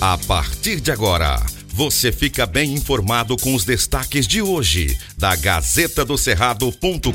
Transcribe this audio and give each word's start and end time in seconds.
A 0.00 0.16
partir 0.16 0.80
de 0.80 0.92
agora, 0.92 1.44
você 1.74 2.12
fica 2.12 2.46
bem 2.46 2.72
informado 2.72 3.36
com 3.36 3.52
os 3.52 3.64
destaques 3.64 4.28
de 4.28 4.40
hoje 4.40 4.96
da 5.18 5.34
Gazeta 5.34 6.04
do 6.04 6.16
Cerrado.com.br. 6.16 7.10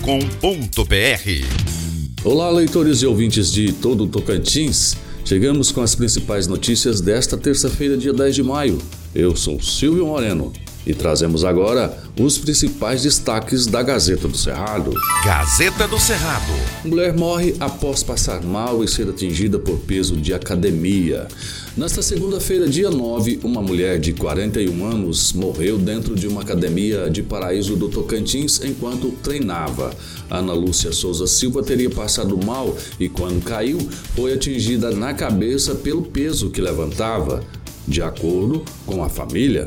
Olá, 2.26 2.50
leitores 2.50 3.02
e 3.02 3.06
ouvintes 3.06 3.54
de 3.54 3.72
todo 3.72 4.04
o 4.04 4.08
Tocantins. 4.10 4.98
Chegamos 5.24 5.72
com 5.72 5.82
as 5.82 5.96
principais 5.96 6.46
notícias 6.46 7.00
desta 7.00 7.38
terça-feira, 7.38 7.96
dia 7.96 8.12
10 8.12 8.36
de 8.36 8.44
maio. 8.44 8.78
Eu 9.16 9.34
sou 9.34 9.62
Silvio 9.62 10.08
Moreno 10.08 10.52
e 10.86 10.94
trazemos 10.94 11.44
agora 11.44 11.98
os 12.20 12.38
principais 12.38 13.04
destaques 13.04 13.66
da 13.66 13.82
Gazeta 13.82 14.28
do 14.28 14.38
Cerrado. 14.38 14.94
Gazeta 15.26 15.88
do 15.88 16.00
Cerrado. 16.00 16.54
Mulher 16.84 17.14
morre 17.14 17.56
após 17.60 18.04
passar 18.04 18.44
mal 18.44 18.84
e 18.84 18.88
ser 18.88 19.10
atingida 19.10 19.58
por 19.58 19.78
peso 19.80 20.18
de 20.18 20.34
academia. 20.34 21.28
Nesta 21.76 22.04
segunda-feira, 22.04 22.70
dia 22.70 22.92
9, 22.92 23.40
uma 23.44 23.60
mulher 23.60 24.00
de 24.00 24.14
41 24.14 24.86
anos 24.86 25.34
morreu 25.34 25.78
dentro 25.78 26.16
de 26.16 26.28
uma 26.28 26.42
academia 26.42 27.10
de 27.10 27.24
Paraíso 27.24 27.76
do 27.76 27.90
Tocantins 27.90 28.62
enquanto 28.64 29.12
treinava. 29.24 29.92
Ana 30.30 30.54
Lúcia 30.54 30.92
Souza 30.92 31.26
Silva 31.26 31.64
teria 31.64 31.90
passado 31.90 32.38
mal 32.46 32.78
e, 33.00 33.10
quando 33.10 33.44
caiu, 33.44 33.80
foi 34.16 34.34
atingida 34.34 34.92
na 34.92 35.16
cabeça 35.16 35.74
pelo 35.74 36.04
peso 36.04 36.52
que 36.52 36.62
levantava. 36.62 37.42
De 37.88 38.02
acordo 38.02 38.64
com 38.86 39.04
a 39.04 39.10
família, 39.10 39.66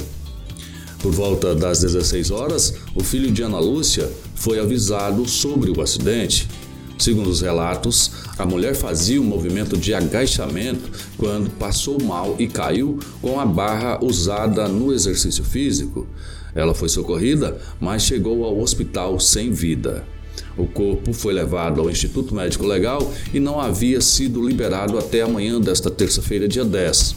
por 1.06 1.12
volta 1.12 1.54
das 1.54 1.78
16 1.82 2.32
horas, 2.32 2.74
o 2.92 3.00
filho 3.00 3.30
de 3.30 3.40
Ana 3.40 3.60
Lúcia 3.60 4.10
foi 4.34 4.58
avisado 4.58 5.28
sobre 5.28 5.70
o 5.70 5.80
acidente. 5.80 6.48
Segundo 6.98 7.30
os 7.30 7.40
relatos, 7.40 8.10
a 8.36 8.44
mulher 8.44 8.74
fazia 8.74 9.22
um 9.22 9.24
movimento 9.24 9.76
de 9.76 9.94
agachamento 9.94 10.90
quando 11.16 11.48
passou 11.48 12.02
mal 12.02 12.34
e 12.40 12.48
caiu 12.48 12.98
com 13.22 13.38
a 13.38 13.46
barra 13.46 14.04
usada 14.04 14.66
no 14.66 14.92
exercício 14.92 15.44
físico. 15.44 16.08
Ela 16.56 16.74
foi 16.74 16.88
socorrida, 16.88 17.56
mas 17.78 18.02
chegou 18.02 18.44
ao 18.44 18.58
hospital 18.58 19.20
sem 19.20 19.52
vida. 19.52 20.04
O 20.58 20.66
corpo 20.66 21.12
foi 21.12 21.32
levado 21.32 21.80
ao 21.80 21.88
Instituto 21.88 22.34
Médico 22.34 22.66
Legal 22.66 23.12
e 23.32 23.38
não 23.38 23.60
havia 23.60 24.00
sido 24.00 24.44
liberado 24.44 24.98
até 24.98 25.22
amanhã 25.22 25.60
desta 25.60 25.88
terça-feira, 25.88 26.48
dia 26.48 26.64
10. 26.64 27.14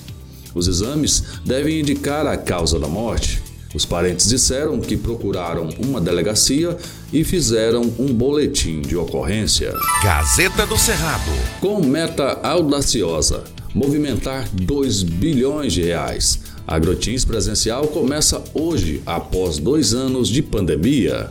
Os 0.53 0.67
exames 0.67 1.23
devem 1.43 1.79
indicar 1.79 2.27
a 2.27 2.37
causa 2.37 2.79
da 2.79 2.87
morte. 2.87 3.48
Os 3.73 3.85
parentes 3.85 4.27
disseram 4.27 4.79
que 4.79 4.97
procuraram 4.97 5.69
uma 5.77 6.01
delegacia 6.01 6.75
e 7.13 7.23
fizeram 7.23 7.81
um 7.99 8.11
boletim 8.11 8.81
de 8.81 8.95
ocorrência. 8.95 9.71
Gazeta 10.03 10.65
do 10.65 10.75
Cerrado. 10.75 11.31
Com 11.61 11.85
meta 11.85 12.39
audaciosa, 12.41 13.43
movimentar 13.73 14.49
2 14.51 15.03
bilhões 15.03 15.73
de 15.73 15.83
reais. 15.83 16.39
A 16.67 16.75
Agrotins 16.75 17.23
presencial 17.23 17.87
começa 17.87 18.43
hoje, 18.55 19.03
após 19.05 19.59
dois 19.59 19.93
anos 19.93 20.27
de 20.27 20.41
pandemia. 20.41 21.29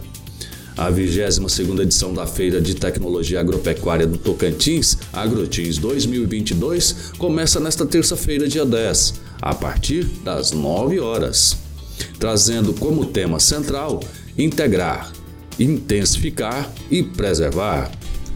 A 0.76 0.92
22ª 0.92 1.80
edição 1.80 2.14
da 2.14 2.24
Feira 2.24 2.60
de 2.60 2.74
Tecnologia 2.74 3.40
Agropecuária 3.40 4.06
do 4.06 4.16
Tocantins, 4.16 4.96
Agrotins 5.12 5.76
2022, 5.78 7.14
começa 7.18 7.58
nesta 7.58 7.84
terça-feira, 7.84 8.46
dia 8.46 8.64
10, 8.64 9.14
a 9.42 9.56
partir 9.56 10.04
das 10.22 10.52
9 10.52 11.00
horas 11.00 11.67
trazendo 12.18 12.72
como 12.74 13.06
tema 13.06 13.40
central 13.40 14.00
integrar, 14.36 15.12
intensificar 15.58 16.72
e 16.90 17.02
preservar. 17.02 17.90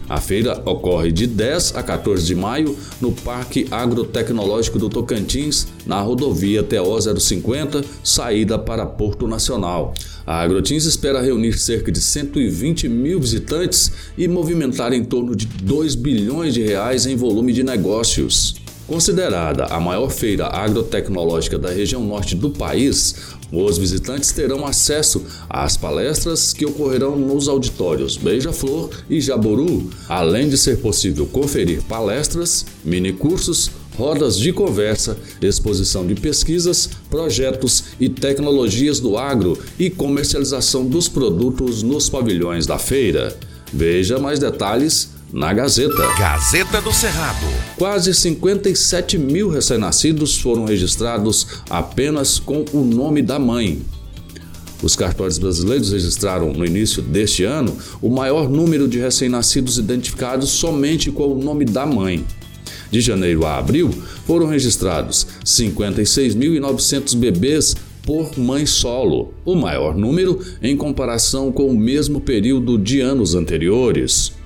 A 0.09 0.19
feira 0.19 0.61
ocorre 0.65 1.11
de 1.11 1.25
10 1.25 1.75
a 1.75 1.81
14 1.81 2.25
de 2.25 2.35
maio 2.35 2.77
no 2.99 3.11
Parque 3.11 3.67
Agrotecnológico 3.71 4.77
do 4.77 4.89
Tocantins, 4.89 5.67
na 5.85 6.01
rodovia 6.01 6.61
TO 6.61 7.19
050, 7.19 7.83
saída 8.03 8.59
para 8.59 8.85
Porto 8.85 9.27
Nacional. 9.27 9.93
A 10.25 10.41
Agrotins 10.41 10.85
espera 10.85 11.21
reunir 11.21 11.57
cerca 11.57 11.91
de 11.91 12.01
120 12.01 12.89
mil 12.89 13.19
visitantes 13.19 13.91
e 14.17 14.27
movimentar 14.27 14.93
em 14.93 15.03
torno 15.03 15.35
de 15.35 15.45
2 15.45 15.95
bilhões 15.95 16.53
de 16.53 16.61
reais 16.61 17.05
em 17.05 17.15
volume 17.15 17.53
de 17.53 17.63
negócios. 17.63 18.55
Considerada 18.85 19.65
a 19.65 19.79
maior 19.79 20.09
feira 20.09 20.47
agrotecnológica 20.47 21.57
da 21.57 21.69
região 21.69 22.03
norte 22.03 22.35
do 22.35 22.49
país, 22.49 23.15
os 23.53 23.77
visitantes 23.77 24.31
terão 24.31 24.65
acesso 24.65 25.23
às 25.47 25.77
palestras 25.77 26.53
que 26.53 26.65
ocorrerão 26.65 27.15
nos 27.15 27.47
auditórios 27.47 28.17
Beija-Flor 28.17 28.89
e 29.07 29.21
Jaburu, 29.21 29.91
além 30.09 30.49
de 30.49 30.57
ser 30.57 30.79
possível 30.79 31.27
conferir 31.27 31.83
palestras, 31.83 32.65
minicursos, 32.83 33.69
rodas 33.95 34.39
de 34.39 34.51
conversa, 34.51 35.15
exposição 35.39 36.07
de 36.07 36.15
pesquisas, 36.15 36.89
projetos 37.11 37.83
e 37.99 38.09
tecnologias 38.09 38.99
do 38.99 39.17
agro 39.17 39.55
e 39.77 39.87
comercialização 39.87 40.83
dos 40.85 41.07
produtos 41.07 41.83
nos 41.83 42.09
pavilhões 42.09 42.65
da 42.65 42.79
feira. 42.79 43.37
Veja 43.71 44.17
mais 44.17 44.39
detalhes 44.39 45.09
na 45.33 45.51
Gazeta. 45.51 46.07
Gazeta 46.19 46.79
do 46.79 46.93
Cerrado. 46.93 47.47
Quase 47.75 48.13
57 48.13 49.17
mil 49.17 49.49
recém-nascidos 49.49 50.37
foram 50.37 50.65
registrados 50.65 51.47
apenas 51.67 52.37
com 52.37 52.63
o 52.71 52.83
nome 52.83 53.23
da 53.23 53.39
mãe. 53.39 53.81
Os 54.83 54.95
cartórios 54.95 55.39
brasileiros 55.39 55.91
registraram 55.91 56.53
no 56.53 56.63
início 56.63 57.01
deste 57.01 57.43
ano 57.43 57.75
o 57.99 58.09
maior 58.09 58.47
número 58.47 58.87
de 58.87 58.99
recém-nascidos 58.99 59.79
identificados 59.79 60.51
somente 60.51 61.09
com 61.09 61.33
o 61.33 61.41
nome 61.41 61.65
da 61.65 61.83
mãe. 61.83 62.23
De 62.91 63.01
janeiro 63.01 63.43
a 63.43 63.57
abril, 63.57 63.89
foram 64.27 64.45
registrados 64.45 65.25
56.900 65.43 67.15
bebês 67.15 67.75
por 68.03 68.37
mãe 68.37 68.67
solo, 68.67 69.33
o 69.43 69.55
maior 69.55 69.95
número 69.95 70.39
em 70.61 70.77
comparação 70.77 71.51
com 71.51 71.69
o 71.69 71.75
mesmo 71.75 72.21
período 72.21 72.77
de 72.77 72.99
anos 72.99 73.33
anteriores. 73.33 74.42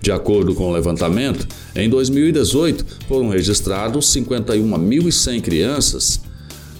De 0.00 0.12
acordo 0.12 0.54
com 0.54 0.68
o 0.68 0.72
levantamento, 0.72 1.46
em 1.74 1.88
2018 1.88 2.84
foram 3.08 3.28
registrados 3.28 4.06
51.100 4.14 5.40
crianças 5.40 6.20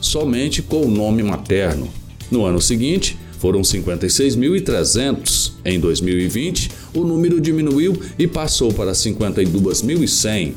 somente 0.01 0.63
com 0.63 0.83
o 0.83 0.91
nome 0.91 1.23
materno. 1.23 1.89
No 2.31 2.45
ano 2.45 2.61
seguinte, 2.61 3.19
foram 3.39 3.63
56.300. 3.63 5.53
Em 5.65 5.79
2020, 5.79 6.71
o 6.95 7.05
número 7.05 7.41
diminuiu 7.41 7.99
e 8.19 8.27
passou 8.27 8.73
para 8.73 8.93
52.100. 8.93 10.55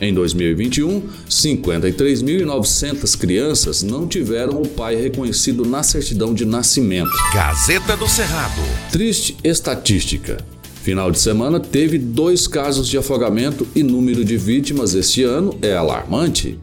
Em 0.00 0.14
2021, 0.14 1.02
53.900 1.28 3.18
crianças 3.18 3.82
não 3.82 4.06
tiveram 4.06 4.62
o 4.62 4.68
pai 4.68 4.96
reconhecido 4.96 5.66
na 5.66 5.82
certidão 5.82 6.32
de 6.32 6.46
nascimento. 6.46 7.10
Gazeta 7.34 7.98
do 7.98 8.08
Cerrado. 8.08 8.62
Triste 8.90 9.36
estatística. 9.44 10.38
Final 10.82 11.10
de 11.10 11.18
semana 11.18 11.60
teve 11.60 11.98
dois 11.98 12.46
casos 12.46 12.88
de 12.88 12.96
afogamento 12.96 13.66
e 13.74 13.82
número 13.82 14.24
de 14.24 14.38
vítimas 14.38 14.94
este 14.94 15.22
ano 15.22 15.54
é 15.60 15.76
alarmante. 15.76 16.58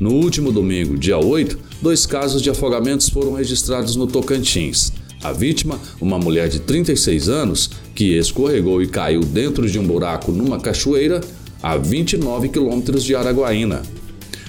No 0.00 0.10
último 0.10 0.50
domingo, 0.50 0.98
dia 0.98 1.18
8, 1.18 1.56
dois 1.80 2.04
casos 2.04 2.42
de 2.42 2.50
afogamentos 2.50 3.08
foram 3.08 3.34
registrados 3.34 3.94
no 3.94 4.08
Tocantins. 4.08 4.92
A 5.22 5.32
vítima, 5.32 5.78
uma 6.00 6.18
mulher 6.18 6.48
de 6.48 6.58
36 6.58 7.28
anos, 7.28 7.70
que 7.94 8.16
escorregou 8.18 8.82
e 8.82 8.88
caiu 8.88 9.20
dentro 9.20 9.70
de 9.70 9.78
um 9.78 9.86
buraco 9.86 10.32
numa 10.32 10.58
cachoeira 10.58 11.20
a 11.62 11.76
29 11.76 12.48
quilômetros 12.48 13.04
de 13.04 13.14
Araguaína. 13.14 13.82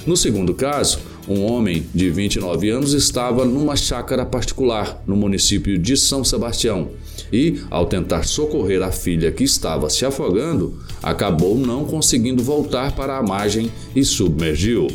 No 0.05 0.17
segundo 0.17 0.55
caso, 0.55 0.97
um 1.29 1.45
homem 1.45 1.85
de 1.93 2.09
29 2.09 2.69
anos 2.69 2.93
estava 2.93 3.45
numa 3.45 3.75
chácara 3.75 4.25
particular 4.25 5.01
no 5.05 5.15
município 5.15 5.77
de 5.77 5.95
São 5.95 6.23
Sebastião 6.23 6.89
e, 7.31 7.61
ao 7.69 7.85
tentar 7.85 8.23
socorrer 8.23 8.81
a 8.81 8.91
filha 8.91 9.31
que 9.31 9.43
estava 9.43 9.89
se 9.89 10.03
afogando, 10.05 10.79
acabou 11.03 11.55
não 11.57 11.85
conseguindo 11.85 12.43
voltar 12.43 12.95
para 12.95 13.17
a 13.17 13.23
margem 13.23 13.71
e 13.95 14.03
submergiu. 14.03 14.87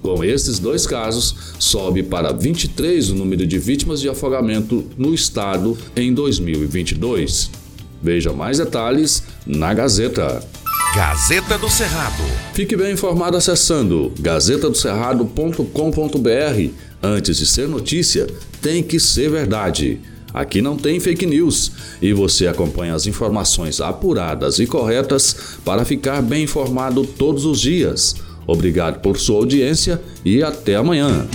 Com 0.00 0.22
esses 0.22 0.58
dois 0.58 0.86
casos, 0.86 1.34
sobe 1.58 2.02
para 2.02 2.32
23 2.32 3.10
o 3.10 3.14
número 3.14 3.46
de 3.46 3.58
vítimas 3.58 4.00
de 4.00 4.08
afogamento 4.08 4.84
no 4.98 5.14
estado 5.14 5.76
em 5.96 6.12
2022. 6.12 7.50
Veja 8.02 8.32
mais 8.32 8.58
detalhes 8.58 9.22
na 9.46 9.72
Gazeta. 9.72 10.42
Gazeta 10.94 11.58
do 11.58 11.68
Cerrado. 11.68 12.22
Fique 12.52 12.76
bem 12.76 12.92
informado 12.92 13.36
acessando 13.36 14.12
gazetadocerrado.com.br. 14.20 16.70
Antes 17.02 17.38
de 17.38 17.46
ser 17.46 17.66
notícia, 17.66 18.28
tem 18.62 18.80
que 18.80 19.00
ser 19.00 19.28
verdade. 19.28 19.98
Aqui 20.32 20.62
não 20.62 20.76
tem 20.76 21.00
fake 21.00 21.26
news 21.26 21.72
e 22.00 22.12
você 22.12 22.46
acompanha 22.46 22.94
as 22.94 23.08
informações 23.08 23.80
apuradas 23.80 24.60
e 24.60 24.68
corretas 24.68 25.58
para 25.64 25.84
ficar 25.84 26.22
bem 26.22 26.44
informado 26.44 27.04
todos 27.04 27.44
os 27.44 27.60
dias. 27.60 28.14
Obrigado 28.46 29.00
por 29.00 29.18
sua 29.18 29.38
audiência 29.38 30.00
e 30.24 30.44
até 30.44 30.76
amanhã. 30.76 31.26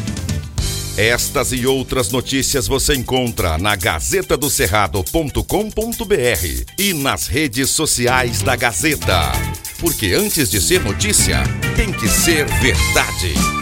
Estas 0.98 1.52
e 1.54 1.66
outras 1.66 2.12
notícias 2.12 2.68
você 2.68 2.94
encontra 2.94 3.58
na 3.58 3.74
gazetadocerrado.com.br 3.76 6.74
e 6.78 6.94
nas 6.94 7.28
redes 7.28 7.70
sociais 7.70 8.42
da 8.42 8.58
Gazeta. 8.58 9.32
Porque 9.80 10.14
antes 10.14 10.50
de 10.50 10.60
ser 10.60 10.82
notícia, 10.84 11.44
tem 11.76 11.92
que 11.92 12.08
ser 12.08 12.46
verdade. 12.60 13.59